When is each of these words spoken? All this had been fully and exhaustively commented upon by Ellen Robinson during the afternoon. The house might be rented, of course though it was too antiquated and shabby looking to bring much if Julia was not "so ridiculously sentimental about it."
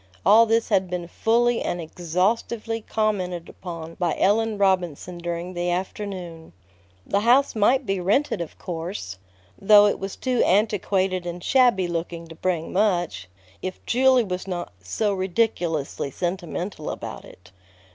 All 0.25 0.47
this 0.47 0.69
had 0.69 0.89
been 0.89 1.07
fully 1.07 1.61
and 1.61 1.79
exhaustively 1.79 2.81
commented 2.81 3.47
upon 3.47 3.93
by 3.99 4.17
Ellen 4.17 4.57
Robinson 4.57 5.19
during 5.19 5.53
the 5.53 5.69
afternoon. 5.69 6.53
The 7.05 7.19
house 7.19 7.55
might 7.55 7.85
be 7.85 7.99
rented, 7.99 8.41
of 8.41 8.57
course 8.57 9.19
though 9.61 9.85
it 9.85 9.99
was 9.99 10.15
too 10.15 10.41
antiquated 10.43 11.27
and 11.27 11.43
shabby 11.43 11.87
looking 11.87 12.27
to 12.29 12.33
bring 12.33 12.73
much 12.73 13.29
if 13.61 13.79
Julia 13.85 14.25
was 14.25 14.47
not 14.47 14.73
"so 14.81 15.13
ridiculously 15.13 16.09
sentimental 16.09 16.89
about 16.89 17.23
it." 17.23 17.51